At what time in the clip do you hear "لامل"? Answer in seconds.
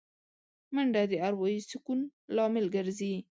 2.35-2.65